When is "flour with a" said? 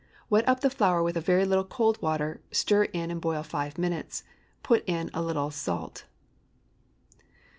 0.71-1.21